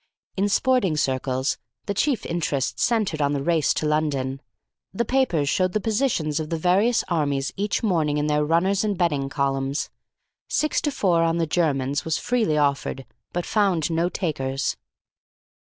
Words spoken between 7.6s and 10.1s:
morning in their Runners and Betting columns;